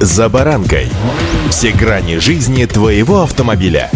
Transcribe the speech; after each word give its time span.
«За 0.00 0.28
баранкой». 0.28 0.86
Все 1.50 1.72
грани 1.72 2.18
жизни 2.18 2.64
твоего 2.66 3.22
автомобиля. 3.22 3.90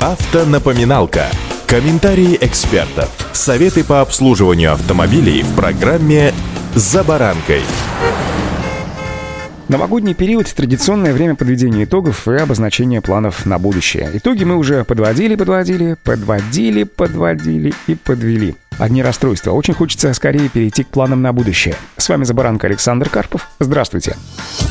Автонапоминалка. 0.00 1.26
Комментарии 1.66 2.38
экспертов. 2.40 3.10
Советы 3.34 3.84
по 3.84 4.00
обслуживанию 4.00 4.72
автомобилей 4.72 5.42
в 5.42 5.54
программе 5.54 6.32
«За 6.74 7.04
баранкой». 7.04 7.60
Новогодний 9.68 10.14
период— 10.14 10.46
традиционное 10.56 11.12
время 11.12 11.34
подведения 11.34 11.84
итогов 11.84 12.26
и 12.26 12.36
обозначения 12.36 13.02
планов 13.02 13.44
на 13.44 13.58
будущее. 13.58 14.10
Итоги 14.14 14.44
мы 14.44 14.56
уже 14.56 14.84
подводили, 14.84 15.36
подводили, 15.36 15.96
подводили, 16.02 16.84
подводили 16.84 17.74
и 17.86 17.94
подвели. 17.94 18.56
Одни 18.78 19.02
расстройства. 19.02 19.52
Очень 19.52 19.74
хочется 19.74 20.12
скорее 20.14 20.48
перейти 20.48 20.84
к 20.84 20.88
планам 20.88 21.22
на 21.22 21.32
будущее. 21.32 21.74
С 21.96 22.08
вами 22.08 22.24
Забаранка 22.24 22.66
Александр 22.66 23.08
Карпов. 23.08 23.48
Здравствуйте. 23.58 24.16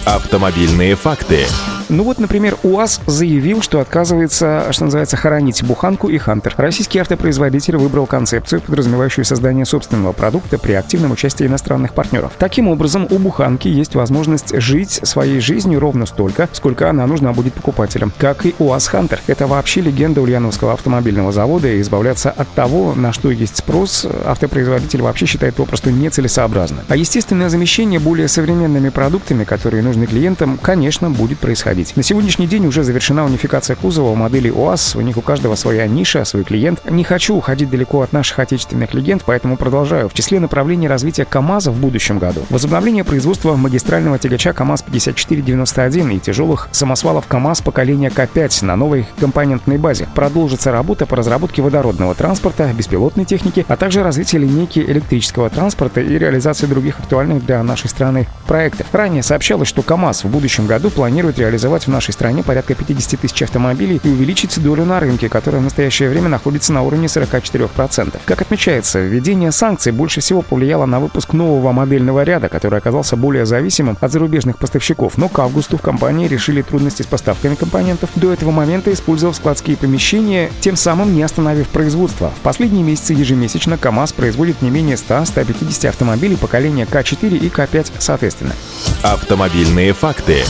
Автомобильные 0.05 0.95
факты. 0.95 1.45
Ну 1.93 2.03
вот, 2.03 2.17
например, 2.17 2.57
УАЗ 2.63 3.02
заявил, 3.05 3.61
что 3.61 3.79
отказывается, 3.79 4.65
что 4.71 4.85
называется, 4.85 5.15
хоронить 5.15 5.63
Буханку 5.63 6.09
и 6.09 6.17
Хантер. 6.17 6.55
Российский 6.57 6.97
автопроизводитель 6.97 7.77
выбрал 7.77 8.07
концепцию, 8.07 8.61
подразумевающую 8.61 9.23
создание 9.23 9.63
собственного 9.63 10.11
продукта 10.11 10.57
при 10.57 10.73
активном 10.73 11.11
участии 11.11 11.45
иностранных 11.45 11.93
партнеров. 11.93 12.31
Таким 12.39 12.67
образом, 12.67 13.05
у 13.11 13.19
Буханки 13.19 13.67
есть 13.67 13.93
возможность 13.93 14.59
жить 14.59 15.02
своей 15.03 15.39
жизнью 15.39 15.79
ровно 15.79 16.07
столько, 16.07 16.49
сколько 16.52 16.89
она 16.89 17.05
нужна 17.05 17.31
будет 17.31 17.53
покупателям, 17.53 18.11
как 18.17 18.47
и 18.47 18.55
УАЗ 18.57 18.88
Хантер. 18.88 19.21
Это 19.27 19.45
вообще 19.45 19.81
легенда 19.81 20.19
Ульяновского 20.23 20.73
автомобильного 20.73 21.31
завода, 21.31 21.67
и 21.67 21.80
избавляться 21.80 22.31
от 22.31 22.49
того, 22.53 22.95
на 22.95 23.13
что 23.13 23.30
есть 23.30 23.57
спрос, 23.57 24.07
автопроизводитель 24.25 25.03
вообще 25.03 25.27
считает 25.27 25.53
попросту 25.53 25.91
нецелесообразно. 25.91 26.85
А 26.88 26.95
естественное 26.95 27.49
замещение 27.49 27.99
более 27.99 28.27
современными 28.27 28.89
продуктами, 28.89 29.44
которые 29.44 29.83
нужны 29.83 30.07
клиентам, 30.07 30.57
конечно, 30.59 31.11
будет 31.11 31.38
происходить 31.38 31.83
происходить. 31.84 31.98
На 31.98 32.04
сегодняшний 32.04 32.48
день 32.48 32.66
уже 32.66 32.84
завершена 32.84 33.26
унификация 33.26 33.76
кузова 33.76 34.09
у 34.09 34.16
модели 34.16 34.50
УАЗ, 34.50 34.95
у 34.95 35.02
них 35.02 35.17
у 35.17 35.22
каждого 35.22 35.56
своя 35.56 35.88
ниша, 35.88 36.25
свой 36.25 36.44
клиент. 36.44 36.90
Не 36.90 37.03
хочу 37.03 37.36
уходить 37.36 37.70
далеко 37.70 38.02
от 38.02 38.14
наших 38.14 38.40
отечественных 38.40 38.94
легенд, 38.94 39.23
поэтому 39.25 39.58
продолжаю. 39.58 40.09
В 40.09 40.14
числе 40.14 40.40
направлений 40.40 40.88
развития 40.88 41.25
КАМАЗа 41.25 41.72
в 41.72 41.80
будущем 41.80 42.20
году 42.20 42.42
возобновление 42.50 43.03
производства 43.03 43.56
магистрального 43.56 44.20
тягача 44.20 44.52
КАМАЗ-5491 44.52 46.16
и 46.16 46.20
тяжелых 46.20 46.70
самосвалов 46.72 47.28
КАМАЗ 47.28 47.62
поколения 47.62 48.09
К5 48.09 48.66
на 48.66 48.75
новой 48.75 49.06
компонентной 49.20 49.78
базе. 49.78 50.08
Продолжится 50.16 50.72
работа 50.72 51.06
по 51.06 51.16
разработке 51.16 51.62
водородного 51.62 52.16
транспорта, 52.16 52.72
беспилотной 52.73 53.25
техники, 53.25 53.66
а 53.68 53.75
также 53.75 54.03
развитие 54.03 54.42
линейки 54.42 54.80
электрического 54.80 55.50
транспорта 55.50 56.02
и 56.02 56.18
реализации 56.18 56.66
других 56.66 57.00
актуальных 57.00 57.45
для 57.45 57.62
нашей 57.64 57.90
страны 57.90 58.28
проектов. 58.47 58.88
Ранее 58.92 59.23
сообщалось, 59.23 59.68
что 59.68 59.81
КАМАЗ 59.81 60.23
в 60.25 60.30
будущем 60.30 60.68
году 60.68 60.90
планирует 60.90 61.40
реализовать 61.40 61.62
реализовать 61.64 61.88
в 61.88 61.89
нашей 61.89 62.14
стране 62.14 62.44
порядка 62.44 62.75
50 62.75 63.19
тысяч 63.19 63.42
автомобилей 63.42 64.00
и 64.03 64.09
увеличить 64.09 64.61
долю 64.61 64.86
на 64.86 65.00
рынке, 65.00 65.30
которая 65.30 65.61
в 65.61 65.64
настоящее 65.64 66.09
время 66.09 66.28
находится 66.28 66.73
на 66.73 66.81
уровне 66.81 67.08
44%. 67.08 68.19
Как 68.25 68.42
отмечается, 68.42 69.00
введение 69.00 69.52
санкций 69.52 69.91
больше 69.94 70.19
всего 70.19 70.41
повлияло 70.41 70.86
на 70.86 71.00
выпуск 71.00 71.34
нового 71.34 71.72
модельного 71.72 72.23
ряда, 72.23 72.50
который 72.50 72.80
оказался 72.80 73.16
более 73.16 73.45
зависимым 73.45 73.97
от 74.02 74.11
зарубежных 74.11 74.58
поставщиков, 74.58 75.17
но 75.17 75.30
к 75.30 75.39
августу 75.39 75.78
в 75.78 75.81
компании 75.81 76.28
решили 76.28 76.61
трудности 76.61 77.03
с 77.03 77.08
поставками 77.08 77.56
компонентов, 77.56 78.09
до 78.16 78.34
этого 78.34 78.52
момента 78.52 78.91
использовав 78.91 79.36
складские 79.36 79.78
помещения, 79.78 80.50
тем 80.59 80.75
самым 80.75 81.16
не 81.16 81.23
остановив 81.23 81.69
производство. 81.69 82.31
В 82.39 82.41
последние 82.41 82.84
месяцы 82.84 83.14
ежемесячно 83.14 83.78
КАМАЗ 83.78 84.14
производит 84.14 84.61
не 84.61 84.69
менее 84.69 84.97
100-150 84.97 85.88
автомобилей 85.88 86.36
поколения 86.36 86.86
К4 86.86 87.38
и 87.38 87.47
К5 87.47 87.91
соответственно. 88.00 88.53
Автомобильные 89.02 89.94
факты. 89.94 90.44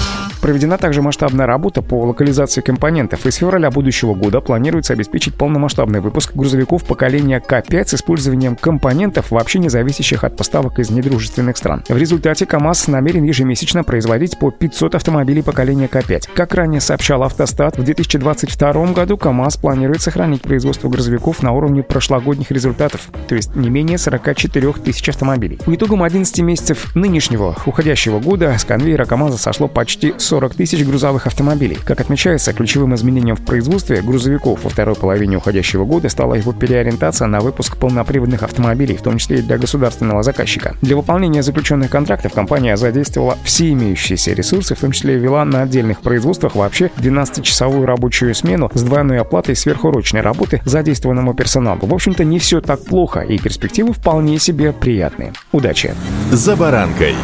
Проведена 0.44 0.78
также 0.78 1.02
масштабная 1.02 1.46
работа 1.46 1.82
по 1.82 2.04
локализации 2.04 2.60
компонентов, 2.60 3.26
и 3.26 3.32
с 3.32 3.36
февраля 3.36 3.72
будущего 3.72 4.14
года 4.14 4.42
планируется 4.42 4.92
обеспечить 4.92 5.36
полномасштабный 5.36 6.02
выпуск 6.02 6.36
грузовиков 6.36 6.84
поколения 6.84 7.40
К5 7.40 7.86
с 7.86 7.94
использованием 7.94 8.58
компонентов, 8.58 9.32
вообще 9.32 9.60
не 9.60 9.70
зависящих 9.70 10.26
от 10.26 10.36
поставок 10.36 10.80
из 10.80 10.90
недружественных 10.90 11.56
стран. 11.56 11.86
В 11.88 11.96
результате 11.96 12.46
КАМАЗ 12.46 12.90
намерен 12.90 13.24
ежемесячно 13.24 13.86
производить 13.86 14.38
по 14.38 14.52
500 14.52 14.96
автомобилей 14.96 15.44
поколения 15.44 15.86
К5. 15.86 16.32
Как 16.34 16.54
ранее 16.54 16.82
сообщал 16.82 17.24
Автостат, 17.24 17.78
в 17.78 17.84
2022 17.86 18.88
году 18.88 19.16
КАМАЗ 19.16 19.56
планирует 19.56 20.02
сохранить 20.02 20.42
производство 20.42 20.90
грузовиков 20.90 21.42
на 21.42 21.54
уровне 21.54 21.84
прошлогодних 21.84 22.52
результатов, 22.52 23.08
то 23.30 23.36
есть 23.36 23.56
не 23.56 23.70
менее 23.70 23.98
44 23.98 24.74
тысяч 24.74 25.08
автомобилей. 25.08 25.58
По 25.64 25.74
итогам 25.74 26.04
11 26.04 26.38
месяцев 26.42 26.94
нынешнего, 26.96 27.56
уходящего 27.66 28.20
года 28.20 28.58
с 28.60 28.66
конвейера 28.66 29.06
КАМАЗа 29.06 29.38
сошло 29.38 29.70
почти 29.70 30.14
40 30.18 30.33
тысяч 30.56 30.86
грузовых 30.86 31.28
автомобилей. 31.28 31.78
Как 31.84 32.02
отмечается, 32.02 32.54
ключевым 32.54 32.96
изменением 32.96 33.36
в 33.36 33.46
производстве 33.46 34.02
грузовиков 34.02 34.64
во 34.64 34.70
второй 34.70 34.96
половине 34.96 35.38
уходящего 35.38 35.86
года 35.86 36.10
стала 36.10 36.36
его 36.36 36.54
переориентация 36.54 37.28
на 37.28 37.40
выпуск 37.40 37.78
полноприводных 37.78 38.44
автомобилей, 38.44 38.98
в 38.98 39.02
том 39.02 39.18
числе 39.18 39.40
и 39.40 39.42
для 39.42 39.58
государственного 39.58 40.24
заказчика. 40.24 40.76
Для 40.82 40.96
выполнения 40.96 41.44
заключенных 41.44 41.90
контрактов 41.90 42.34
компания 42.34 42.78
задействовала 42.78 43.38
все 43.44 43.72
имеющиеся 43.72 44.34
ресурсы, 44.34 44.76
в 44.76 44.80
том 44.80 44.92
числе 44.92 45.16
ввела 45.16 45.46
на 45.46 45.64
отдельных 45.64 46.02
производствах 46.02 46.56
вообще 46.56 46.92
12-часовую 46.98 47.86
рабочую 47.86 48.36
смену 48.36 48.70
с 48.74 48.82
двойной 48.82 49.20
оплатой 49.20 49.56
сверхурочной 49.56 50.22
работы 50.22 50.62
задействованному 50.66 51.34
персоналу. 51.34 51.86
В 51.86 51.94
общем-то, 51.94 52.24
не 52.24 52.40
все 52.40 52.62
так 52.62 52.84
плохо, 52.84 53.22
и 53.22 53.38
перспективы 53.38 53.94
вполне 53.94 54.40
себе 54.40 54.74
приятные. 54.74 55.34
Удачи! 55.52 55.94
За 56.32 56.56
баранкой! 56.56 57.16